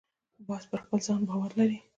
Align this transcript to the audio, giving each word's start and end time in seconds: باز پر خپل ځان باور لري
باز 0.47 0.63
پر 0.69 0.79
خپل 0.85 0.99
ځان 1.07 1.21
باور 1.29 1.51
لري 1.59 1.77